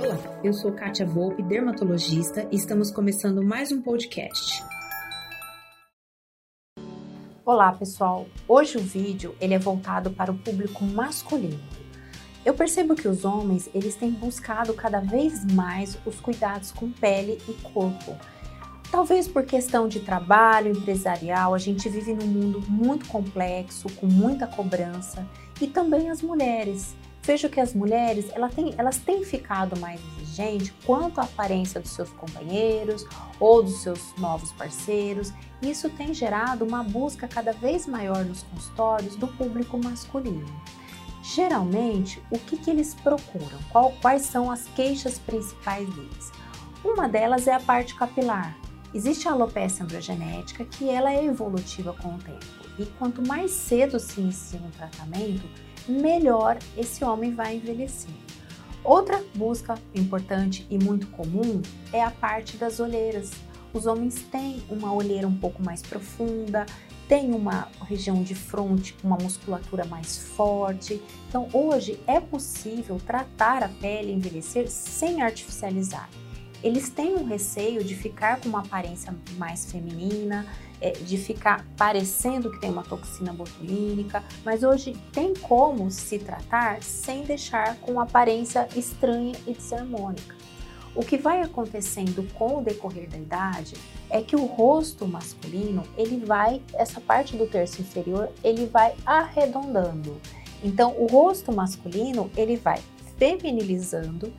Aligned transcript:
Olá, 0.00 0.40
eu 0.44 0.52
sou 0.52 0.70
Kátia 0.70 1.04
Volpe, 1.04 1.42
dermatologista, 1.42 2.46
e 2.52 2.54
estamos 2.54 2.88
começando 2.88 3.42
mais 3.42 3.72
um 3.72 3.82
podcast. 3.82 4.62
Olá 7.44 7.72
pessoal, 7.72 8.28
hoje 8.46 8.78
o 8.78 8.80
vídeo 8.80 9.34
ele 9.40 9.54
é 9.54 9.58
voltado 9.58 10.12
para 10.12 10.30
o 10.30 10.38
público 10.38 10.84
masculino. 10.84 11.58
Eu 12.44 12.54
percebo 12.54 12.94
que 12.94 13.08
os 13.08 13.24
homens 13.24 13.68
eles 13.74 13.96
têm 13.96 14.12
buscado 14.12 14.72
cada 14.72 15.00
vez 15.00 15.44
mais 15.52 15.98
os 16.06 16.20
cuidados 16.20 16.70
com 16.70 16.92
pele 16.92 17.42
e 17.48 17.52
corpo. 17.54 18.16
Talvez 18.92 19.26
por 19.26 19.44
questão 19.44 19.88
de 19.88 19.98
trabalho 19.98 20.70
empresarial, 20.70 21.56
a 21.56 21.58
gente 21.58 21.88
vive 21.88 22.14
num 22.14 22.28
mundo 22.28 22.62
muito 22.68 23.08
complexo, 23.08 23.88
com 23.96 24.06
muita 24.06 24.46
cobrança, 24.46 25.26
e 25.60 25.66
também 25.66 26.08
as 26.08 26.22
mulheres. 26.22 26.94
Vejo 27.28 27.50
que 27.50 27.60
as 27.60 27.74
mulheres 27.74 28.30
elas 28.32 28.54
têm, 28.54 28.74
elas 28.78 28.96
têm 28.96 29.22
ficado 29.22 29.78
mais 29.78 30.00
exigentes 30.16 30.72
quanto 30.86 31.20
à 31.20 31.24
aparência 31.24 31.78
dos 31.78 31.90
seus 31.90 32.08
companheiros 32.08 33.04
ou 33.38 33.62
dos 33.62 33.82
seus 33.82 34.14
novos 34.16 34.50
parceiros 34.52 35.30
isso 35.60 35.90
tem 35.90 36.14
gerado 36.14 36.64
uma 36.64 36.82
busca 36.82 37.28
cada 37.28 37.52
vez 37.52 37.86
maior 37.86 38.24
nos 38.24 38.44
consultórios 38.44 39.14
do 39.14 39.28
público 39.28 39.76
masculino. 39.76 40.46
Geralmente, 41.22 42.18
o 42.30 42.38
que, 42.38 42.56
que 42.56 42.70
eles 42.70 42.94
procuram? 42.94 43.58
Qual, 43.70 43.92
quais 44.00 44.22
são 44.22 44.50
as 44.50 44.64
queixas 44.68 45.18
principais 45.18 45.86
deles? 45.86 46.32
Uma 46.82 47.06
delas 47.06 47.46
é 47.46 47.52
a 47.52 47.60
parte 47.60 47.94
capilar. 47.94 48.56
Existe 48.94 49.28
a 49.28 49.32
alopecia 49.32 49.84
androgenética 49.84 50.64
que 50.64 50.88
ela 50.88 51.12
é 51.12 51.26
evolutiva 51.26 51.92
com 51.92 52.14
o 52.14 52.18
tempo 52.18 52.67
e 52.78 52.86
quanto 52.98 53.26
mais 53.26 53.50
cedo 53.50 53.98
se 53.98 54.20
inicia 54.20 54.60
um 54.60 54.70
tratamento, 54.70 55.48
melhor 55.88 56.58
esse 56.76 57.04
homem 57.04 57.34
vai 57.34 57.56
envelhecer. 57.56 58.10
Outra 58.84 59.22
busca 59.34 59.74
importante 59.94 60.66
e 60.70 60.78
muito 60.78 61.06
comum 61.08 61.60
é 61.92 62.02
a 62.02 62.10
parte 62.10 62.56
das 62.56 62.80
olheiras. 62.80 63.32
Os 63.72 63.86
homens 63.86 64.22
têm 64.30 64.62
uma 64.70 64.94
olheira 64.94 65.26
um 65.26 65.36
pouco 65.36 65.62
mais 65.62 65.82
profunda, 65.82 66.64
têm 67.06 67.32
uma 67.32 67.68
região 67.86 68.22
de 68.22 68.34
fronte 68.34 68.94
com 68.94 69.08
uma 69.08 69.18
musculatura 69.18 69.84
mais 69.84 70.18
forte. 70.18 71.02
Então, 71.28 71.48
hoje 71.52 71.98
é 72.06 72.20
possível 72.20 72.98
tratar 73.04 73.62
a 73.62 73.68
pele 73.68 74.12
envelhecer 74.12 74.70
sem 74.70 75.22
artificializar. 75.22 76.08
Eles 76.62 76.88
têm 76.90 77.14
um 77.14 77.24
receio 77.24 77.84
de 77.84 77.94
ficar 77.94 78.40
com 78.40 78.48
uma 78.48 78.60
aparência 78.60 79.14
mais 79.36 79.70
feminina, 79.70 80.46
é, 80.80 80.92
de 80.92 81.16
ficar 81.16 81.64
parecendo 81.76 82.50
que 82.50 82.60
tem 82.60 82.70
uma 82.70 82.82
toxina 82.82 83.32
botulínica, 83.32 84.22
mas 84.44 84.62
hoje 84.62 84.96
tem 85.12 85.34
como 85.34 85.90
se 85.90 86.18
tratar 86.18 86.82
sem 86.82 87.22
deixar 87.22 87.76
com 87.76 88.00
aparência 88.00 88.68
estranha 88.76 89.34
e 89.46 89.52
desarmônica. 89.52 90.36
O 90.94 91.04
que 91.04 91.16
vai 91.16 91.42
acontecendo 91.42 92.26
com 92.34 92.58
o 92.58 92.62
decorrer 92.62 93.08
da 93.08 93.16
idade 93.16 93.74
é 94.10 94.20
que 94.20 94.34
o 94.34 94.44
rosto 94.44 95.06
masculino, 95.06 95.84
ele 95.96 96.24
vai, 96.24 96.62
essa 96.74 97.00
parte 97.00 97.36
do 97.36 97.46
terço 97.46 97.80
inferior, 97.80 98.30
ele 98.42 98.66
vai 98.66 98.94
arredondando. 99.06 100.20
Então, 100.62 100.94
o 100.98 101.06
rosto 101.06 101.52
masculino, 101.52 102.30
ele 102.36 102.56
vai 102.56 102.80
feminilizando 103.16 104.32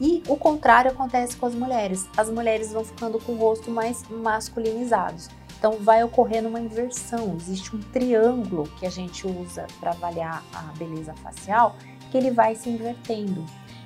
e 0.00 0.22
o 0.28 0.36
contrário 0.36 0.90
acontece 0.90 1.36
com 1.36 1.46
as 1.46 1.54
mulheres. 1.54 2.06
As 2.16 2.30
mulheres 2.30 2.72
vão 2.72 2.84
ficando 2.84 3.18
com 3.18 3.32
o 3.32 3.36
rosto 3.36 3.70
mais 3.70 4.02
masculinizados. 4.08 5.28
Então 5.58 5.78
vai 5.80 6.02
ocorrendo 6.04 6.48
uma 6.48 6.60
inversão. 6.60 7.36
Existe 7.36 7.74
um 7.74 7.80
triângulo 7.80 8.64
que 8.78 8.86
a 8.86 8.90
gente 8.90 9.26
usa 9.26 9.66
para 9.80 9.90
avaliar 9.90 10.42
a 10.54 10.62
beleza 10.78 11.14
facial, 11.14 11.76
que 12.10 12.16
ele 12.16 12.30
vai 12.30 12.54
se 12.54 12.68
invertendo. 12.68 13.44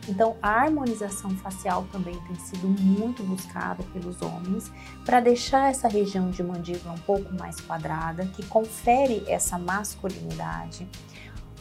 Então, 0.09 0.37
a 0.43 0.49
harmonização 0.49 1.31
facial 1.37 1.87
também 1.93 2.19
tem 2.27 2.35
sido 2.37 2.67
muito 2.67 3.23
buscada 3.23 3.83
pelos 3.93 4.21
homens 4.23 4.73
para 5.05 5.21
deixar 5.21 5.71
essa 5.71 5.89
região 5.89 6.31
de 6.31 6.43
mandíbula 6.43 6.95
um 6.95 6.99
pouco 6.99 7.33
mais 7.35 7.61
quadrada, 7.61 8.27
que 8.27 8.45
confere 8.47 9.23
essa 9.29 9.59
masculinidade. 9.59 10.89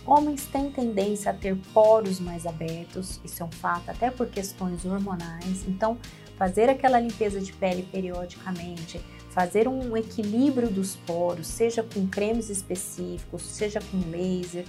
Homens 0.06 0.46
têm 0.46 0.72
tendência 0.72 1.32
a 1.32 1.34
ter 1.34 1.56
poros 1.74 2.20
mais 2.20 2.46
abertos, 2.46 3.20
isso 3.24 3.44
é 3.44 3.46
um 3.46 3.52
fato, 3.52 3.92
até 3.92 4.10
por 4.10 4.28
questões 4.28 4.86
hormonais. 4.86 5.68
Então, 5.68 5.98
fazer 6.38 6.70
aquela 6.70 7.00
limpeza 7.00 7.42
de 7.42 7.52
pele 7.52 7.84
periodicamente, 7.84 9.00
fazer 9.30 9.68
um 9.68 9.96
equilíbrio 9.96 10.70
dos 10.70 10.96
poros, 10.96 11.48
seja 11.48 11.84
com 11.84 12.08
cremes 12.08 12.50
específicos, 12.50 13.44
seja 13.44 13.80
com 13.80 14.10
laser, 14.10 14.66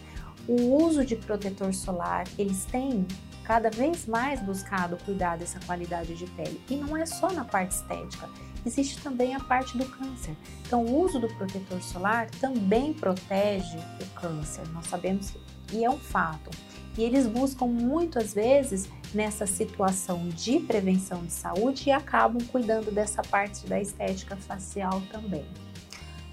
o 0.47 0.84
uso 0.84 1.04
de 1.04 1.16
protetor 1.16 1.72
solar, 1.72 2.26
eles 2.38 2.65
têm 2.65 3.06
cada 3.44 3.71
vez 3.71 4.06
mais 4.06 4.41
buscado 4.41 4.97
cuidar 5.04 5.37
dessa 5.37 5.59
qualidade 5.60 6.15
de 6.15 6.26
pele. 6.26 6.60
E 6.71 6.76
não 6.76 6.97
é 6.97 7.04
só 7.04 7.32
na 7.32 7.44
parte 7.44 7.72
estética, 7.72 8.28
existe 8.65 9.00
também 9.00 9.34
a 9.34 9.41
parte 9.41 9.76
do 9.76 9.84
câncer. 9.87 10.37
Então, 10.66 10.84
o 10.84 11.00
uso 11.00 11.19
do 11.19 11.28
protetor 11.34 11.82
solar 11.82 12.31
também 12.41 12.92
protege 12.92 13.78
o 14.00 14.21
câncer, 14.21 14.66
nós 14.69 14.87
sabemos 14.87 15.34
e 15.72 15.84
é 15.84 15.91
um 15.91 15.98
fato. 15.98 16.50
E 16.97 17.03
eles 17.03 17.27
buscam 17.27 17.67
muitas 17.67 18.34
vezes 18.34 18.89
nessa 19.15 19.47
situação 19.47 20.28
de 20.28 20.61
prevenção 20.61 21.25
de 21.25 21.33
saúde 21.33 21.89
e 21.89 21.93
acabam 21.93 22.43
cuidando 22.49 22.91
dessa 22.91 23.23
parte 23.23 23.67
da 23.67 23.81
estética 23.81 24.37
facial 24.37 25.03
também. 25.11 25.45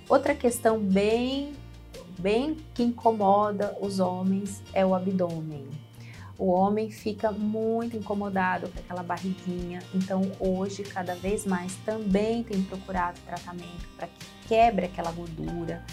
Outra 0.09 0.33
questão 0.33 0.79
bem, 0.79 1.53
bem 2.19 2.57
que 2.73 2.83
incomoda 2.83 3.77
os 3.81 3.99
homens 3.99 4.61
é 4.73 4.85
o 4.85 4.93
abdômen 4.93 5.67
o 6.37 6.51
homem 6.51 6.91
fica 6.91 7.31
muito 7.31 7.97
incomodado 7.97 8.69
com 8.69 8.79
aquela 8.79 9.01
barriguinha. 9.01 9.79
Então, 9.93 10.21
hoje, 10.39 10.83
cada 10.83 11.15
vez 11.15 11.45
mais, 11.45 11.75
também 11.77 12.43
tem 12.43 12.61
procurado 12.61 13.19
tratamento 13.25 13.87
para 13.95 14.07
que 14.07 14.25
quebre 14.47 14.85
aquela 14.85 15.11
gordura. 15.11 15.83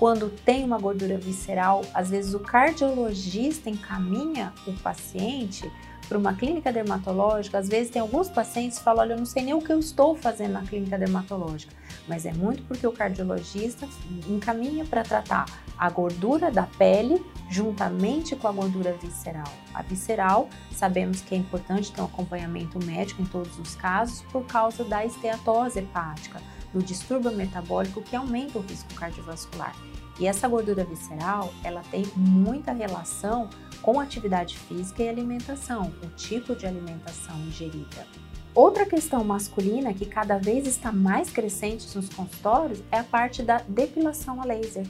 Quando 0.00 0.30
tem 0.30 0.64
uma 0.64 0.78
gordura 0.78 1.18
visceral, 1.18 1.82
às 1.92 2.08
vezes 2.08 2.32
o 2.32 2.40
cardiologista 2.40 3.68
encaminha 3.68 4.50
o 4.66 4.72
paciente 4.72 5.70
para 6.08 6.16
uma 6.16 6.32
clínica 6.32 6.72
dermatológica, 6.72 7.58
às 7.58 7.68
vezes 7.68 7.90
tem 7.90 8.00
alguns 8.00 8.30
pacientes 8.30 8.78
que 8.78 8.84
falam: 8.84 9.02
Olha, 9.02 9.12
eu 9.12 9.18
não 9.18 9.26
sei 9.26 9.42
nem 9.42 9.52
o 9.52 9.60
que 9.60 9.70
eu 9.70 9.78
estou 9.78 10.16
fazendo 10.16 10.52
na 10.52 10.62
clínica 10.62 10.96
dermatológica, 10.96 11.74
mas 12.08 12.24
é 12.24 12.32
muito 12.32 12.62
porque 12.62 12.86
o 12.86 12.92
cardiologista 12.92 13.86
encaminha 14.26 14.86
para 14.86 15.02
tratar 15.02 15.44
a 15.76 15.90
gordura 15.90 16.50
da 16.50 16.62
pele 16.62 17.22
juntamente 17.50 18.34
com 18.34 18.48
a 18.48 18.52
gordura 18.52 18.94
visceral. 18.94 19.52
A 19.74 19.82
visceral, 19.82 20.48
sabemos 20.72 21.20
que 21.20 21.34
é 21.34 21.38
importante 21.38 21.92
ter 21.92 22.00
um 22.00 22.06
acompanhamento 22.06 22.82
médico 22.86 23.20
em 23.20 23.26
todos 23.26 23.58
os 23.58 23.74
casos 23.74 24.22
por 24.32 24.46
causa 24.46 24.82
da 24.82 25.04
esteatose 25.04 25.78
hepática, 25.78 26.40
do 26.72 26.82
distúrbio 26.82 27.32
metabólico 27.32 28.02
que 28.02 28.16
aumenta 28.16 28.58
o 28.58 28.62
risco 28.62 28.92
cardiovascular. 28.94 29.74
E 30.18 30.26
essa 30.26 30.46
gordura 30.46 30.84
visceral, 30.84 31.52
ela 31.64 31.82
tem 31.90 32.04
muita 32.14 32.72
relação 32.72 33.48
com 33.80 33.98
atividade 33.98 34.58
física 34.58 35.02
e 35.02 35.08
alimentação, 35.08 35.92
o 36.02 36.06
tipo 36.08 36.54
de 36.54 36.66
alimentação 36.66 37.36
ingerida. 37.46 38.06
Outra 38.54 38.84
questão 38.84 39.22
masculina 39.24 39.94
que 39.94 40.04
cada 40.04 40.36
vez 40.36 40.66
está 40.66 40.90
mais 40.90 41.30
crescente 41.30 41.96
nos 41.96 42.08
consultórios 42.08 42.82
é 42.90 42.98
a 42.98 43.04
parte 43.04 43.42
da 43.42 43.58
depilação 43.66 44.42
a 44.42 44.44
laser. 44.44 44.86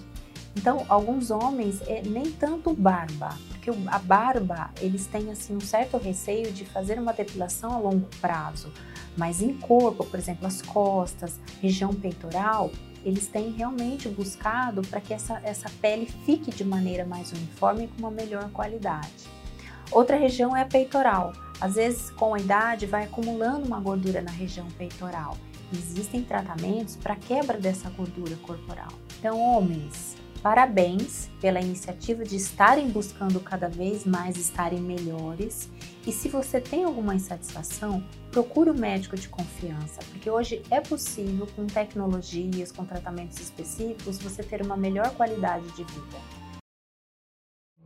Então, 0.56 0.84
alguns 0.88 1.30
homens 1.30 1.80
é 1.86 2.02
nem 2.02 2.32
tanto 2.32 2.74
barba, 2.74 3.38
porque 3.60 3.70
a 3.88 3.98
barba 3.98 4.70
eles 4.80 5.06
têm 5.06 5.30
assim 5.30 5.54
um 5.54 5.60
certo 5.60 5.98
receio 5.98 6.50
de 6.50 6.64
fazer 6.64 6.98
uma 6.98 7.12
depilação 7.12 7.72
a 7.72 7.78
longo 7.78 8.08
prazo, 8.20 8.72
mas 9.16 9.42
em 9.42 9.52
corpo, 9.52 10.04
por 10.06 10.18
exemplo, 10.18 10.46
as 10.46 10.62
costas, 10.62 11.38
região 11.60 11.92
peitoral, 11.92 12.70
eles 13.04 13.26
têm 13.26 13.50
realmente 13.52 14.08
buscado 14.08 14.80
para 14.82 15.00
que 15.00 15.12
essa, 15.12 15.40
essa 15.44 15.70
pele 15.80 16.06
fique 16.24 16.50
de 16.50 16.64
maneira 16.64 17.04
mais 17.04 17.32
uniforme 17.32 17.84
e 17.84 17.88
com 17.88 17.98
uma 17.98 18.10
melhor 18.10 18.50
qualidade. 18.50 19.28
Outra 19.92 20.16
região 20.16 20.56
é 20.56 20.62
a 20.62 20.66
peitoral. 20.66 21.32
Às 21.60 21.74
vezes, 21.74 22.10
com 22.10 22.34
a 22.34 22.38
idade, 22.38 22.86
vai 22.86 23.04
acumulando 23.04 23.66
uma 23.66 23.80
gordura 23.80 24.22
na 24.22 24.30
região 24.30 24.66
peitoral. 24.78 25.36
Existem 25.72 26.22
tratamentos 26.22 26.96
para 26.96 27.16
quebra 27.16 27.58
dessa 27.58 27.90
gordura 27.90 28.36
corporal. 28.36 28.92
Então, 29.18 29.38
homens, 29.38 30.16
Parabéns 30.42 31.28
pela 31.38 31.60
iniciativa 31.60 32.24
de 32.24 32.36
estarem 32.36 32.88
buscando 32.88 33.38
cada 33.40 33.68
vez 33.68 34.06
mais 34.06 34.38
estarem 34.38 34.80
melhores. 34.80 35.68
E 36.06 36.12
se 36.12 36.28
você 36.28 36.58
tem 36.58 36.84
alguma 36.84 37.14
insatisfação, 37.14 38.02
procure 38.30 38.70
um 38.70 38.74
médico 38.74 39.16
de 39.16 39.28
confiança, 39.28 40.00
porque 40.10 40.30
hoje 40.30 40.62
é 40.70 40.80
possível, 40.80 41.46
com 41.54 41.66
tecnologias, 41.66 42.72
com 42.72 42.86
tratamentos 42.86 43.38
específicos, 43.38 44.18
você 44.18 44.42
ter 44.42 44.62
uma 44.62 44.78
melhor 44.78 45.10
qualidade 45.14 45.66
de 45.72 45.84
vida. 45.84 46.39